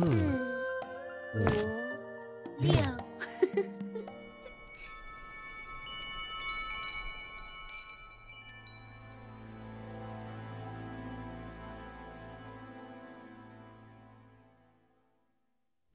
[0.00, 0.06] 四、
[1.34, 1.44] 五、
[2.58, 2.72] 六。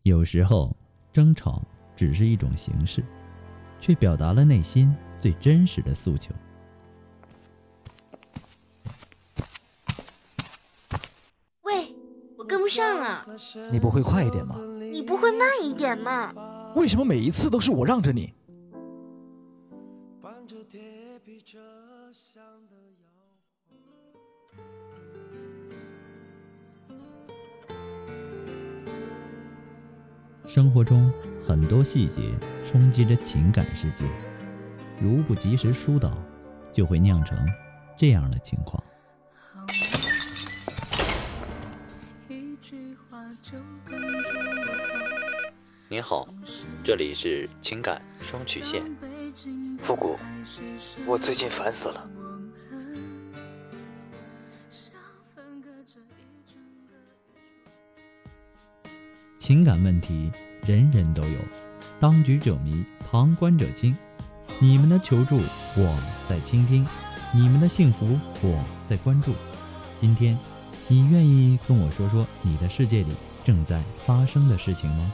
[0.03, 0.71] 有时候，
[1.11, 1.59] 争吵
[1.95, 3.03] 只是一种形式，
[3.79, 6.31] 却表达了内心最真实的诉求。
[13.71, 14.59] 你不会快一点吗？
[14.91, 16.33] 你不会慢一点吗？
[16.75, 18.33] 为什么每一次都是我让着你？
[30.47, 31.11] 生活中
[31.45, 32.21] 很多细节
[32.63, 34.05] 冲击着情感世界，
[35.01, 36.17] 如不及时疏导，
[36.71, 37.37] 就会酿成
[37.97, 38.81] 这样的情况。
[45.95, 46.27] 您好，
[46.83, 48.83] 这里是情感双曲线。
[49.81, 50.19] 复古，
[51.07, 52.05] 我最近烦死了。
[59.37, 60.29] 情感问题
[60.67, 61.39] 人人都有，
[61.97, 63.95] 当局者迷，旁观者清。
[64.59, 66.85] 你们的求助我在倾听，
[67.33, 69.33] 你们的幸福我在关注。
[70.01, 70.37] 今天，
[70.89, 73.13] 你愿意跟我说说你的世界里
[73.45, 75.13] 正在发生的事情吗？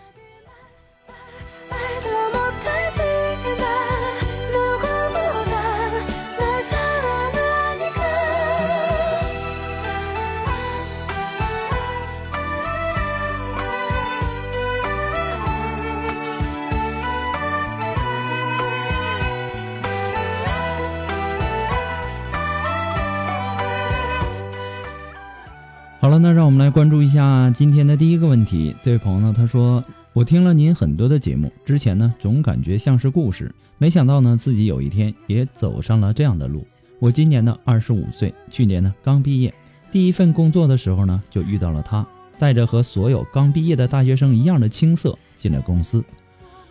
[26.21, 28.75] 那让我们来关注一下今天的第一个问题。
[28.79, 29.83] 这位朋友呢，他说
[30.13, 36.63] ：“我听了您很多的节目，之前呢总感觉像是故事，没想到呢自己有一天也走上了这样的路。
[36.99, 39.51] 我今年呢二十五岁，去年呢刚毕业，
[39.91, 42.05] 第一份工作的时候呢就遇到了他，
[42.37, 46.05] 带着和所有刚毕业的大学生一样的青涩进了公司，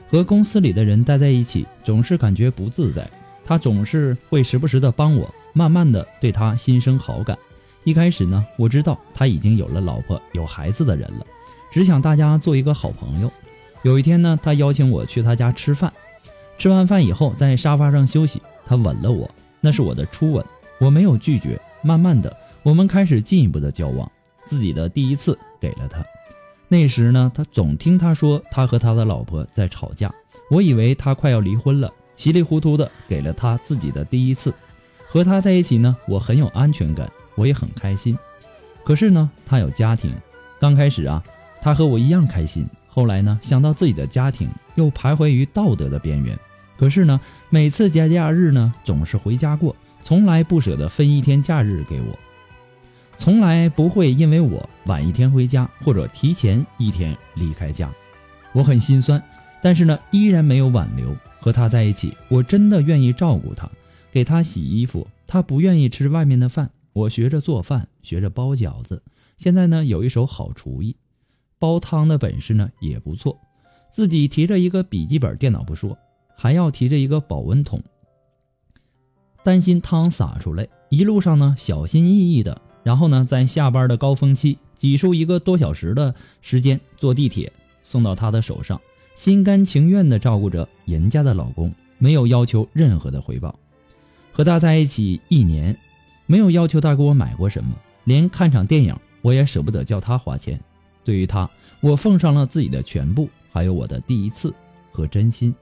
[0.09, 3.11] 和公司里的人待在一起，总是感觉不自在。
[3.45, 7.37] 他总是会时不时的帮我，慢慢的对他心生好感。”
[7.85, 11.27] 一开始呢，我知道他已经有了老婆、有孩子的人了，
[11.71, 13.31] 只想大家做一个好朋友。
[13.83, 15.91] 有一天呢，他邀请我去他家吃饭，
[16.59, 19.29] 吃完饭以后在沙发上休息，他吻了我，
[19.61, 20.45] 那是我的初吻，
[20.79, 21.59] 我没有拒绝。
[21.83, 24.11] 慢慢的，我们开始进一步的交往，
[24.45, 26.05] 自己的第一次给了他。
[26.69, 30.15] 那时呢，他总听他说他和他的老婆在吵架，
[30.51, 34.53] 我以为他快要离婚了，稀里糊涂的给了他自己的第一次。
[35.09, 37.11] 和他在一起呢，我很有安全感。
[37.35, 38.17] 我也很开心，
[38.85, 40.13] 可是呢，他有家庭。
[40.59, 41.23] 刚开始啊，
[41.63, 42.67] 他和我一样开心。
[42.89, 46.39] 后来呢，想到自己的家庭，又徘徊于道德的边缘。
[46.77, 52.19] 可是呢，每次节假日呢，总是回家过，从来不舍得分一天假日给我，
[53.17, 57.91] 从来不会因为我晚一天回家或者提前一天离开家，
[58.53, 59.23] 我很心酸，
[59.63, 61.17] 但是呢，依然没有挽留。
[61.43, 63.67] 和他在一起，我真的愿意照顾他，
[64.13, 65.09] 给他洗衣服。
[65.27, 69.03] 他不愿意吃外面的饭，我学着做饭，学着包饺子。
[69.37, 70.97] 现在呢，有一手好厨艺，
[71.59, 73.39] 煲汤的本事呢也不错。
[73.93, 75.97] 自己提着一个笔记本电脑不说，
[76.37, 77.83] 还要提着一个保温桶，
[79.43, 80.67] 担心汤洒出来。
[80.89, 82.61] 一路上呢，小心翼翼的。
[82.83, 87.53] 然后呢，在下班的高峰期，挤出一个多小时的时间坐地铁
[87.83, 88.81] 送到他的手上。
[89.15, 93.55] 心甘情愿地照顾着人家的老公，没有要求任何的回报。
[94.33, 95.77] 和他在一起一年，
[96.31, 97.75] 没有要求他给我买过什么，
[98.05, 100.61] 连看场电影我也舍不得叫他花钱。
[101.03, 101.51] 对于他，
[101.81, 104.55] 我奉上了自己的全部，还有我的第一次
[104.93, 105.53] 和真心。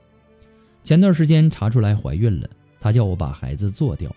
[0.85, 2.47] 前段时间查出来怀孕了，
[2.79, 4.15] 他叫我把孩子做掉。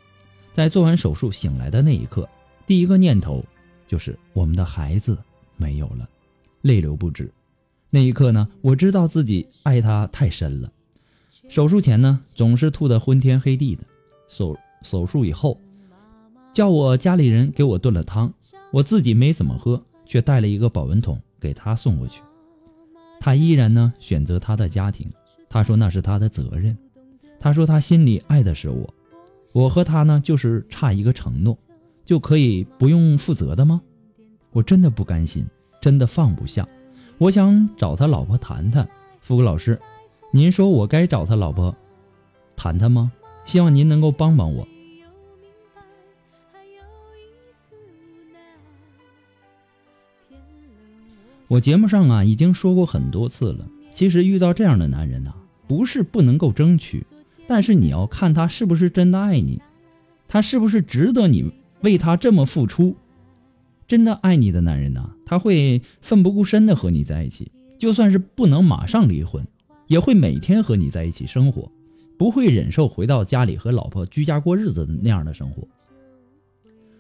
[0.52, 2.28] 在做完手术醒来的那一刻，
[2.68, 3.42] 第一个念头
[3.88, 5.18] 就是我们的孩子
[5.56, 6.10] 没有了，
[6.64, 7.32] 泪流不止。
[7.90, 10.70] 那一刻呢，我知道自己爱他太深了。
[11.48, 13.86] 手术前呢，总是吐得昏天黑地的。
[14.28, 15.58] 手手术以后，
[16.54, 18.32] 叫我家里人给我炖了汤，
[18.72, 22.22] 我自己没怎么喝，却带了一个保温桶给他送过去。
[23.20, 25.10] 他依然呢选择他的家庭，
[25.48, 26.78] 他说那是他的责任。
[27.40, 28.94] 他说他心里爱的是我，
[29.54, 31.58] 我和他呢就是差一个承诺，
[32.04, 33.82] 就可以不用负责的吗？
[34.52, 35.46] 我真的不甘心，
[35.80, 36.68] 真的放不下。
[37.18, 38.88] 我想找他老婆谈谈，
[39.22, 39.80] 付老师，
[40.32, 41.74] 您说我该找他老婆
[42.58, 43.12] 谈谈吗？
[43.46, 44.68] 希望您能够帮帮我。
[51.52, 55.34] 我节目上啊已经说过很多次了，其实遇到这样的男人呐，
[55.68, 57.06] 不是不能够争取，
[57.46, 59.62] 但是你要看他是不是真的爱你，
[60.30, 61.52] 他是不是值得你
[61.82, 62.96] 为他这么付出。
[63.86, 69.46] 真的爱你的男人呢，他会奋不顾身的和你在一起，就算是不能马上离婚，
[69.88, 71.70] 也会每天和你在一起生活，
[72.18, 75.68] 不会忍受回到家里和老婆居家过日子那样的生活。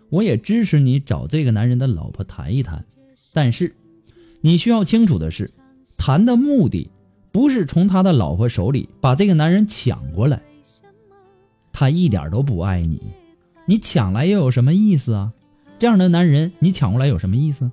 [0.09, 2.83] 我也支持你找这个男人的老婆谈一谈，
[3.31, 3.73] 但是
[4.41, 5.51] 你需要清楚的是，
[5.97, 6.89] 谈的目的
[7.31, 10.41] 不是从他的老婆手里把这个男人抢过来。
[11.71, 13.01] 他一点都不爱你，
[13.65, 15.31] 你抢来又有什么意思啊？
[15.79, 17.71] 这样的男人，你抢过来有什么意思？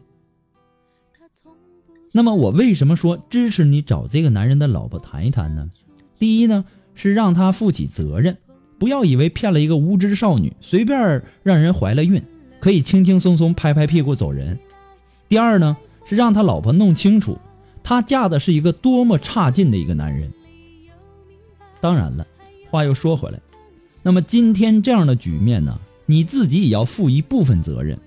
[2.12, 5.69] 那么我为什么说支持你找这个男人的老婆谈一谈呢？
[6.19, 6.64] 第一呢，
[6.94, 8.37] 是让他负起责任，
[8.79, 12.23] 不要以为骗了一个无知少女，随便让人怀了孕，
[12.61, 14.59] 可以轻轻松松拍拍屁股走人。
[15.29, 15.76] 第二呢，
[16.09, 17.39] 是让他老婆弄清楚，
[17.83, 20.33] 他嫁的是一个多么差劲的一个男人。
[21.81, 22.27] 当然了，
[22.71, 23.39] 话又说回来，
[24.03, 25.79] 那么今天这样的局面呢？
[26.07, 27.99] 你自己也要负一部分责任。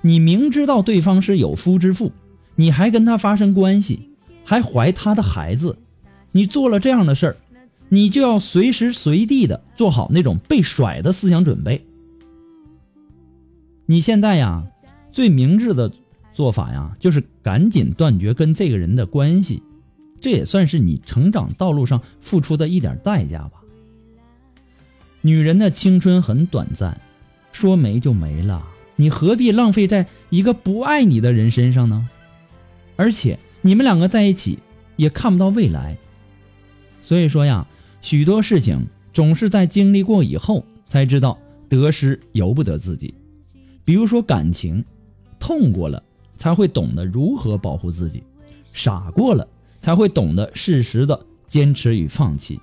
[0.00, 2.10] 你明知道对方是有夫之妇，
[2.56, 4.08] 你还跟他发生关系，
[4.44, 5.76] 还怀他的孩子，
[6.30, 7.36] 你做了这样的事儿，
[7.90, 11.86] 你就要随时随地的做好那种被甩的思想准备。
[13.84, 14.64] 你现在呀，
[15.12, 15.92] 最明智的
[16.34, 19.62] 做法呀，就是赶紧断绝跟这个人的关系，
[20.20, 23.62] 这也算是你成长道路上付出的一点代价吧。
[25.20, 27.00] 女人的青春很短暂，
[27.52, 28.66] 说没就没了，
[28.96, 32.08] 你何必浪费在一个不爱你的人身上呢？
[32.96, 34.58] 而且你们两个在一起
[34.96, 35.96] 也看不到未来，
[37.02, 37.66] 所以说呀，
[38.00, 43.14] 许多事情总是在经历过以后才知道得失由不得自己。
[43.84, 44.84] 比如说感情，
[45.38, 46.02] 痛过了
[46.42, 48.20] 才会懂得如何保护自己，
[48.72, 49.46] 傻过了
[49.80, 52.58] 才会懂得适时的坚持与放弃。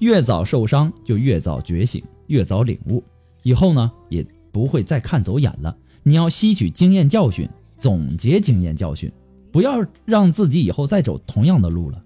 [0.00, 3.00] 越早受伤，就越早觉醒，越早领悟，
[3.44, 5.76] 以后呢也不会再看走眼了。
[6.02, 9.08] 你要吸取经验教训，总结经验教训，
[9.52, 12.02] 不要让自己以后再走同样的路了。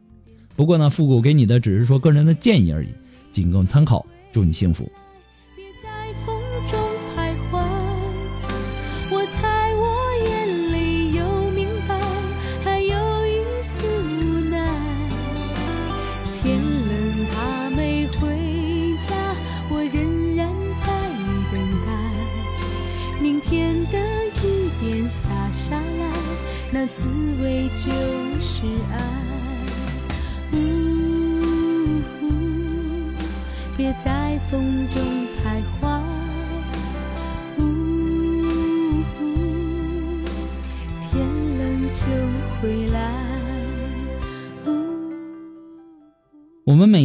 [0.55, 2.89] 不过呢，复古给你的只是说个人的建议而已，
[3.31, 4.05] 仅供参考。
[4.31, 4.93] 祝你幸福。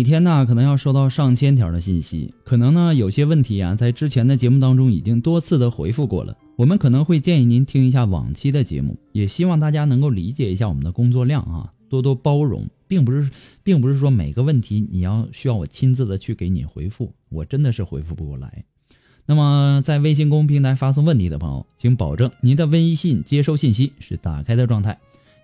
[0.07, 6.37] 天呢，可能要收到上千条的信息，可能呢有些问题啊，在之前的节目当中已经多次的回复过了。
[6.55, 13.29] 我们可能会建议您听一下往期的节目，也希望大家能够理解一下我们的工作量啊，多多包容，并不是，
[13.63, 18.63] 并不是说每个问题你要需要我亲自的去给你回复，我真的是回复不过来。
[19.25, 24.97] 那么在微信公平台发送问题的朋友，请保证您的微信接收信息是打开的状态。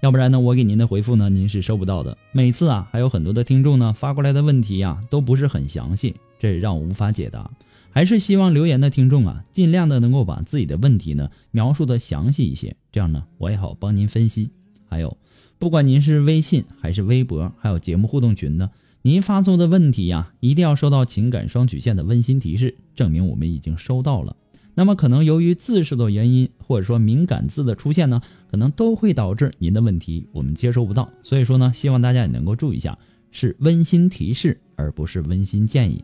[0.04, 2.18] 要不然呢，我给您的回复呢，您是收不到的。
[2.34, 7.50] 每次啊，还有很多的听众呢发过来的问题呀，都不是很详细，这也让我无法解答。
[7.90, 14.50] 还是希望留言的听众啊，尽量的能够把自己的问题呢描述的详细一些，这样呢，我也好帮您分析。
[14.90, 15.18] 还有，
[15.58, 18.72] 不管您是微信还是微博，还有节目互动群呢，
[19.04, 24.36] 您发送的问题呀，一定要收到情感双曲线的温馨提示，证明我们已经收到了。
[24.76, 31.10] 那么可能由于字数的原因，或者说敏感字的出现呢，可能都会导致您的问题我们接收不到。
[31.24, 32.98] 所以说呢，希望大家也能够注意一下，
[33.32, 36.04] 是温馨提示，而不是温馨建议。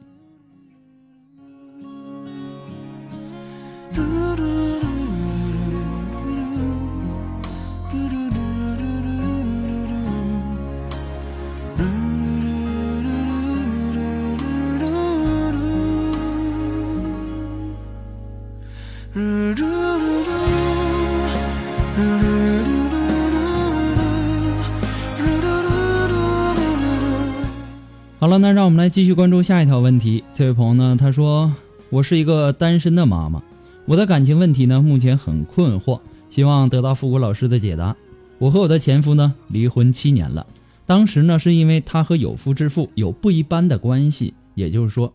[28.41, 30.24] 那让我们来继续关注下一条问题。
[30.34, 31.53] 这位朋友呢，他说
[31.91, 33.43] ：“我是一个单身的妈妈，
[33.86, 37.93] 我的感情问题呢，目前很困惑，希望得到复古老师的解答。
[38.38, 40.48] 我和我的前夫呢，离婚七年了，
[40.86, 45.13] 当时呢，是因为他和有夫之妇有不一般的关系，也就是说，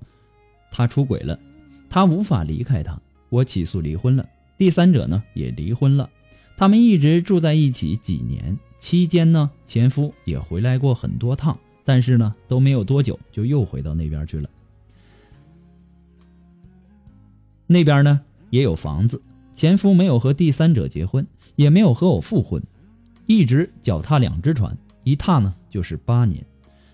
[0.71, 1.39] 他出轨了，
[1.89, 3.01] 他无法离开他，
[3.31, 4.27] 我起诉离婚了，
[4.59, 6.11] 第三者呢也离婚了，
[6.59, 14.49] 他们一直住在一起几年，期间呢，前夫也回来过很多趟。”但是呢，都没有多久就又回到那边去了。
[17.67, 19.21] 那边呢也有房子，
[19.55, 21.27] 前夫没有和第三者结婚，
[21.57, 22.63] 也没有和我复婚，
[23.27, 26.45] 一直脚踏两只船，一踏呢就是八年。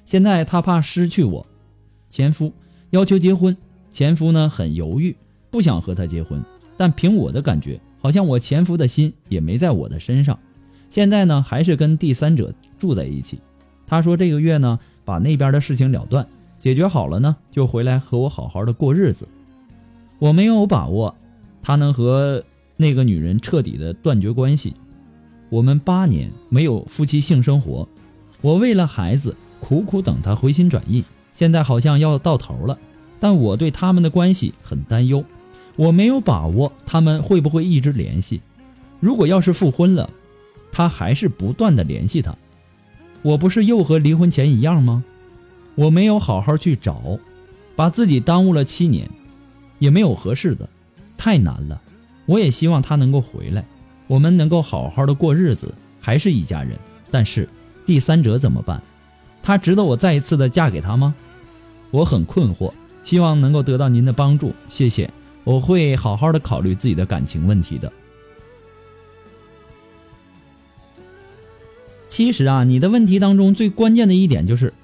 [0.05, 1.47] 现在他怕失去我，
[2.09, 2.53] 前夫
[2.91, 3.57] 要求结婚，
[3.93, 5.15] 前夫呢很犹豫，
[5.51, 6.43] 不想和他结婚。
[6.77, 10.39] 但凭我的感觉，好像我前夫的心也没在我的身上。
[10.89, 13.39] 现在呢，还是跟第三者住在一起。
[13.91, 16.25] 他说：“这个月呢，把那边的事情了断，
[16.61, 19.27] 解决好了呢，就回来和我好好的过日子。
[20.21, 21.17] 我没有把握，
[21.61, 22.45] 他能和
[22.77, 24.75] 那个女人彻底的断绝关系。
[25.49, 27.89] 我们八年没有夫妻性生活，
[28.43, 32.79] 我为了孩子苦苦等他回心转意，现在好像要到头了，
[33.19, 35.25] 但我对他们的关系很担忧。
[35.75, 38.41] 我没有把握他们会不会一直联系。
[39.01, 40.09] 如果要是复婚了，
[40.71, 42.37] 他还是不断的联系他。”
[43.23, 45.05] 我不是又和离婚前一样吗？
[45.75, 47.19] 我没有好好去找，
[47.77, 49.09] 把自己耽误了七年，
[49.79, 50.69] 也没有合适的，
[51.17, 51.81] 太难了。
[52.27, 53.65] 我也希望他能够回来，
[54.07, 56.79] 我们能够好好的过日子，还是一家人。
[57.11, 57.49] 但是
[57.87, 58.83] 第三者怎么办？
[59.43, 61.15] 他值得我再一次的嫁给他吗？
[61.91, 62.73] 我很困惑，
[63.05, 65.11] 希望能够得到您的帮助，谢谢。
[65.45, 67.91] 我会好好的考虑自己的感情问题的。
[72.11, 74.75] 其实啊，你的问题当中最关键的一点就是，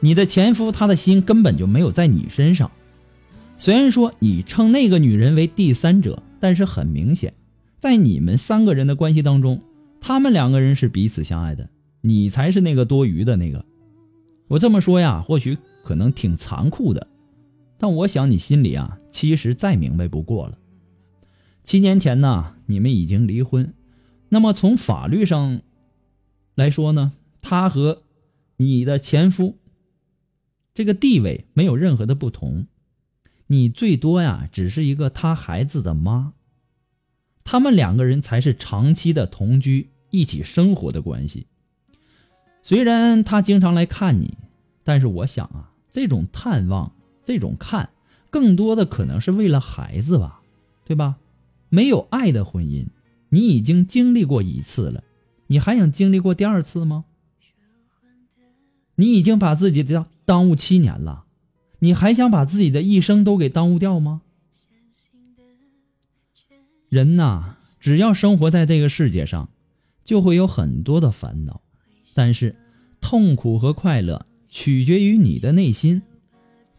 [0.00, 2.70] 你的前夫他的心根本就没有在你身上。
[3.58, 7.34] 虽然说你称那个女人为第三者，但是很明显，
[7.78, 9.60] 在你们三个人的关系当中，
[10.00, 11.68] 他们两个人是彼此相爱的，
[12.00, 13.62] 你才是那个多余的那个。
[14.48, 17.06] 我这么说呀，或许可能挺残酷的，
[17.78, 20.58] 但我想你心里啊，其实再明白不过了。
[21.62, 23.72] 七年前呢，你们已经离婚，
[24.30, 25.60] 那么从法律上。
[26.54, 28.02] 来说呢，他和
[28.58, 29.58] 你的前夫
[30.74, 32.66] 这个地位没有任何的不同，
[33.48, 36.32] 你最多呀只是一个他孩子的妈。
[37.42, 41.46] 他们两个人才是长期的同居、一起生活的关系。
[42.62, 44.38] 虽然他经常来看你，
[44.82, 46.92] 但是我想啊，这种探望、
[47.24, 47.90] 这种看，
[48.30, 50.40] 更多的可能是为了孩子吧，
[50.84, 51.16] 对吧？
[51.68, 52.86] 没有爱的婚姻，
[53.28, 55.04] 你已经经历过一次了。
[55.54, 57.04] 你还想经历过第二次吗？
[58.96, 61.26] 你已经把自己的耽误七年了，
[61.78, 64.22] 你还想把自己的一生都给耽误掉吗？
[66.88, 69.48] 人呐，只要生活在这个世界上，
[70.04, 71.60] 就会有很多的烦恼，
[72.14, 72.56] 但是
[73.00, 76.02] 痛苦和快乐取决于你的内心。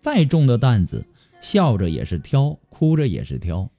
[0.01, 1.05] 再重的担子，
[1.39, 3.72] 笑着也是挑，哭着也是挑。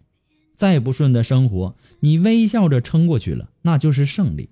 [0.57, 4.49] 再不顺的生活，你微笑着撑过去了，那就是胜利。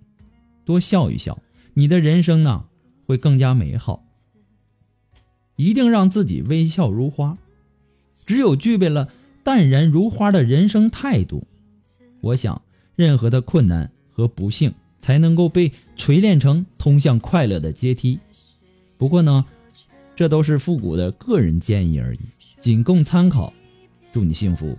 [0.64, 1.42] 多笑一笑，
[1.74, 2.64] 你的人生呢
[3.06, 4.04] 会更加美好。
[5.56, 7.38] 一定让自己微笑如花。
[8.26, 9.08] 只有具备了
[9.42, 11.46] 淡然如花的人生态度，
[12.20, 12.62] 我想，
[12.96, 18.18] 任何的困难和不幸才能够被锤炼成通向快乐的阶梯。
[18.96, 19.44] 不过呢，
[20.16, 22.20] 这都是复古的个人建议而已，
[22.58, 23.52] 仅供参考。
[24.10, 24.78] 祝你幸福。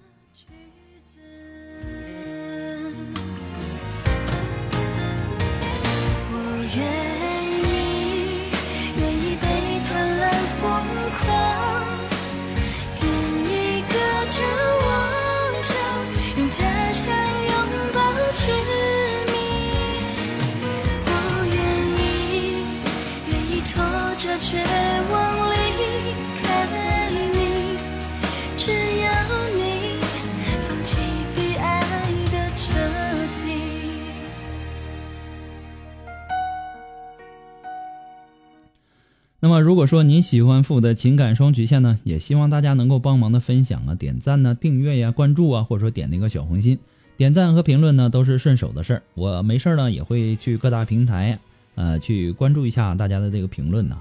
[39.45, 46.79] 那么，如果说您喜欢父的情感双曲线呢，也希望大家能够帮忙的分享啊、点赞呢、订阅呀、关注啊，或者说点那个小红心。
[47.15, 51.37] 点赞和评论呢都是顺手的事儿，我没事儿呢也会去各大平台，
[51.75, 53.97] 呃，去关注一下大家的这个评论呐。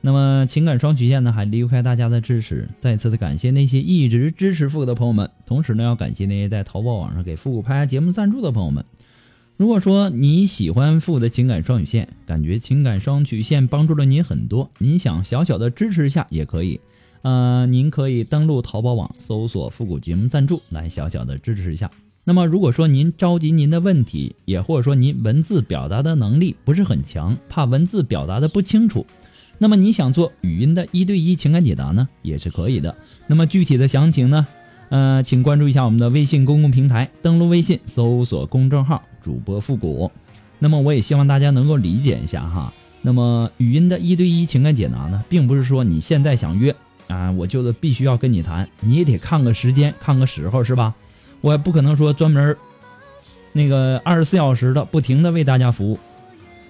[0.00, 8.84] 那么情感双曲线呢还离不开大家的支持，再次的感谢那些一直支持复古的朋友们，同时呢要感谢那些在淘宝网上给复古拍节目赞助的朋友们。
[9.58, 16.80] 如果说你喜欢父的情感双曲线，感觉情感双曲线帮助了您很多，您想小小的支持一下也可以，
[17.22, 21.90] 呃，您可以登录淘宝网搜索“复古节目赞助”来小小的支持一下。
[22.24, 29.04] 那么如果说您着急您的问题，也或者说您文字表达的能力不是很强，怕文字表达的不清楚，
[29.58, 32.96] 那么你想做语音的一对一情感解答呢，也是可以的。
[33.26, 34.46] 那么具体的详情呢？
[34.90, 40.10] 呃，请关注一下我们的微信公共平台，登录微信搜索公众号“主播复古”。
[40.58, 42.72] 那么我也希望大家能够理解一下哈。
[43.00, 46.74] 那么语音的一对一情感解答呢，并不是说你现在想约
[47.06, 50.94] 啊，我就必须要跟你谈，你也得看个时间，看个时候是吧？
[51.40, 52.56] 我也不可能说专门
[53.52, 55.98] 那个二十四小时的不停的为大家服务。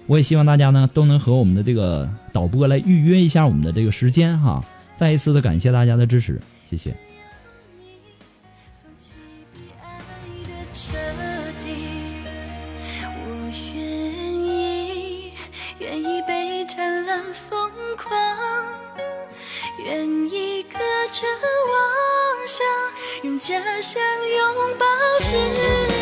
[0.06, 4.62] 我也希望大家呢都能和我们的这个导播来预约一下我们的这个时间哈。
[4.98, 6.94] 再一次的感谢大家的支持，谢谢
[10.90, 11.17] 爱的。
[23.38, 24.02] 家乡
[24.36, 24.84] 拥抱
[25.20, 25.97] 使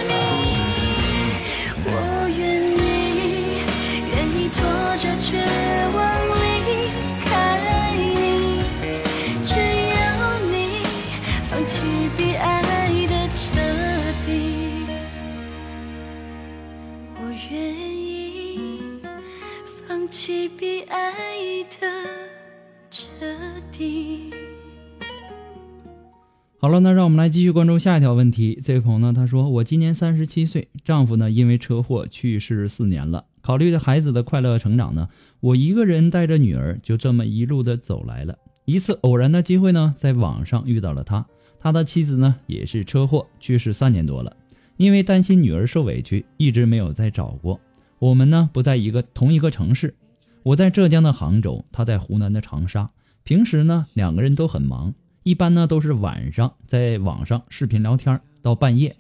[26.66, 28.61] 好了，那让我们来继续关注下一条问题。
[28.61, 33.24] 这位朋友呢，他说：“我今年三十七岁，丈夫呢因为车祸去世四年了。
[33.40, 38.37] 考虑着孩子的快乐成长呢，我一个人带着女儿就这么一路的走来了。
[38.64, 41.24] 一次偶然的机会呢，在网上遇到了他。
[41.61, 44.37] 他的妻子呢也是车祸去世三年多了，
[44.76, 47.61] 因为担心女儿受委屈，一直没有再找过。
[48.00, 49.94] 我们呢不在一个同一个城市，
[50.42, 52.90] 我在浙江的杭州，他在湖南的长沙。
[53.22, 54.92] 平时呢两个人都很忙。”
[55.26, 58.94] 一般呢都是晚上在网上视频聊天到半夜，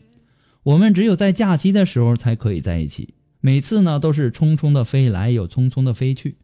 [0.64, 3.14] 我们只有在假期的时候才可以在一起。
[3.40, 6.34] 每次呢都是匆匆的飞来又匆匆的飞去。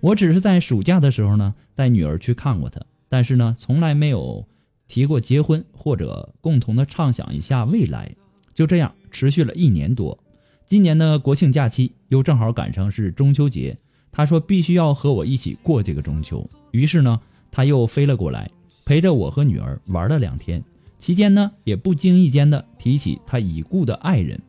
[0.00, 4.48] 我只是在暑假的时候呢带女儿去看过他，但是呢从来没有
[4.88, 8.10] 提过结婚或者共同的畅想一下未来。
[8.54, 10.18] 就这样持续了一年多。
[10.66, 13.76] 今年的国庆假期又正好赶上是中秋节，
[14.10, 17.20] 他说必须要和我一起过这个中秋，于是呢
[17.50, 18.50] 他又飞了过来。
[18.86, 20.62] 陪着我和女儿玩了两天，
[21.00, 24.40] 期间呢，也不经意间的提起他已故的爱人。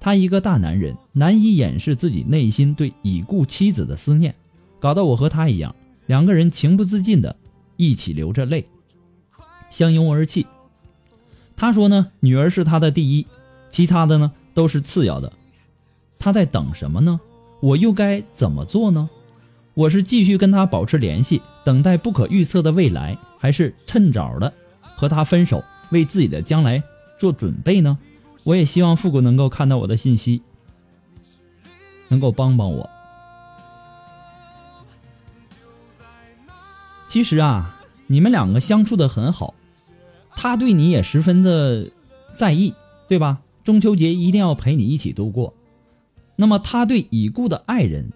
[0.00, 4.34] 他一个大男人，难以掩饰自己内心对已故妻子的思念，
[4.80, 7.36] 搞得我和他一样，两个人情不自禁的
[7.76, 8.66] 一起流着泪，
[9.68, 10.46] 相拥而泣。
[11.54, 13.26] 他说呢，女儿是他的第一，
[13.68, 15.30] 其他的呢都是次要的。
[16.18, 17.20] 他在等什么呢？
[17.60, 19.10] 我又该怎么做呢？
[19.74, 23.18] 我是继续跟他保持联系，等待不可预测的未来。
[23.36, 26.82] 还是趁早的和他分手，为自己的将来
[27.18, 27.98] 做准备呢？
[28.42, 30.40] 我也希望复古能够看到我的信息，
[32.08, 32.88] 能够帮帮我。
[37.06, 39.54] 其实啊，你们两个相处的很好，
[40.34, 41.90] 他对你也十分的
[42.34, 42.72] 在意，
[43.08, 43.40] 对吧？
[43.62, 45.52] 中秋节一定要陪你一起度过。
[46.36, 48.10] 那么他对已故的爱人，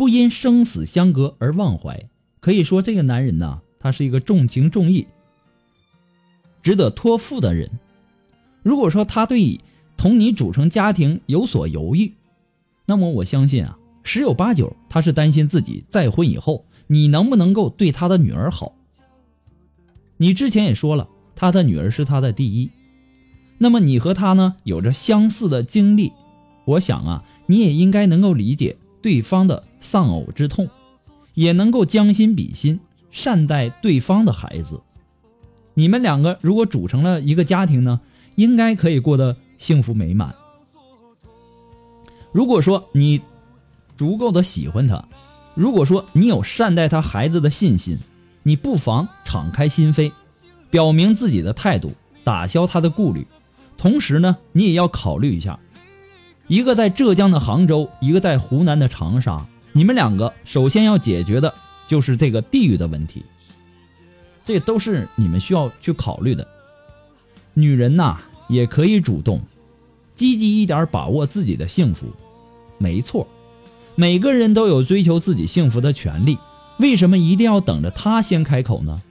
[0.00, 2.08] 不因生死相隔而忘怀。
[2.40, 5.06] 可以说这个男人呢，他是一个重情重义、
[6.62, 7.70] 值得托付的人。
[8.62, 9.60] 如果说他对
[9.98, 12.14] 同你组成家庭有所犹豫，
[12.86, 18.74] 那么我相信啊，十有八九他是担心自己再婚以后，你能不能够对他的女儿好。
[20.16, 22.70] 你之前也说了，他的女儿是他的第一，
[23.58, 26.10] 那么你和他呢有着相似的经历，
[26.64, 30.68] 我想啊，你也应该能够理解对方的丧偶之痛。
[31.34, 34.80] 也能够将心比心，善待对方的孩子。
[35.74, 38.00] 你们两个如果组成了一个家庭呢，
[38.34, 40.34] 应该可以过得幸福美满。
[42.32, 43.22] 如果说你
[43.96, 45.02] 足够的喜欢他，
[45.54, 47.96] 如果说你有善待他孩子的信心，
[48.42, 50.12] 你不妨敞开心扉，
[50.68, 51.92] 表明自己的态度，
[52.24, 53.26] 打消他的顾虑。
[53.78, 55.58] 同时呢，你也要考虑一下，
[56.48, 59.46] 一个在浙江的杭州，一个在湖南的长沙。
[59.72, 61.54] 你们两个首先要解决的
[61.86, 63.24] 就是这个地域的问题，
[64.44, 66.46] 这都是你们需要去考虑的。
[67.54, 69.40] 女人呐，也可以主动、
[70.14, 72.06] 积极一点，把握自己的幸福。
[72.78, 73.26] 没错，
[73.94, 76.38] 每个人都有追求自己幸福的权利。
[76.78, 79.02] 为什么一定要等着他先开口呢？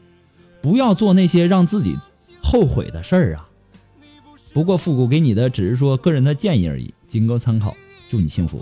[0.61, 1.97] 不要做那些让自己
[2.41, 3.47] 后悔的事儿啊！
[4.51, 7.75] 不过复古给你的只是说个人的建议而已，仅供参考。
[8.09, 8.61] 祝你幸福。